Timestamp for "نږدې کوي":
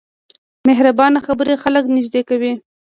1.95-2.53